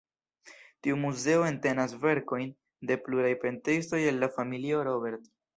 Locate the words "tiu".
0.85-0.95